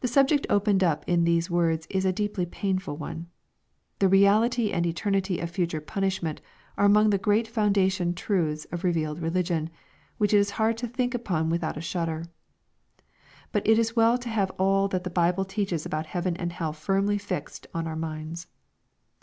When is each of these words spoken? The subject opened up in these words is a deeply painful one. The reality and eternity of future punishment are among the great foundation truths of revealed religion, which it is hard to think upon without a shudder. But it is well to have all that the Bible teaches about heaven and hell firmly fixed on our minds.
The 0.00 0.08
subject 0.08 0.46
opened 0.50 0.84
up 0.84 1.04
in 1.08 1.24
these 1.24 1.48
words 1.48 1.86
is 1.88 2.04
a 2.04 2.12
deeply 2.12 2.44
painful 2.44 2.98
one. 2.98 3.28
The 3.98 4.06
reality 4.06 4.72
and 4.72 4.84
eternity 4.84 5.38
of 5.38 5.48
future 5.48 5.80
punishment 5.80 6.42
are 6.76 6.84
among 6.84 7.08
the 7.08 7.16
great 7.16 7.48
foundation 7.48 8.12
truths 8.12 8.66
of 8.66 8.84
revealed 8.84 9.20
religion, 9.22 9.70
which 10.18 10.34
it 10.34 10.36
is 10.36 10.50
hard 10.60 10.76
to 10.76 10.86
think 10.86 11.14
upon 11.14 11.48
without 11.48 11.78
a 11.78 11.80
shudder. 11.80 12.26
But 13.52 13.66
it 13.66 13.78
is 13.78 13.96
well 13.96 14.18
to 14.18 14.28
have 14.28 14.50
all 14.58 14.86
that 14.88 15.02
the 15.02 15.08
Bible 15.08 15.46
teaches 15.46 15.86
about 15.86 16.04
heaven 16.04 16.36
and 16.36 16.52
hell 16.52 16.74
firmly 16.74 17.16
fixed 17.16 17.66
on 17.72 17.86
our 17.86 17.96
minds. 17.96 18.48